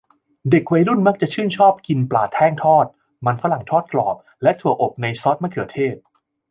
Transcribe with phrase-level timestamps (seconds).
[0.49, 2.85] เด็กวัยรุ่นมักจะชื่นชอบกินปลาแท่งทอด
[3.25, 5.95] มันฝรั่งทอดกรอบ และถั่วอบในซอสมะเขือเทศ